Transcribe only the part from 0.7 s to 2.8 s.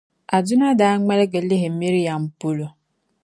daa ŋmaligi lihi Miriam polo.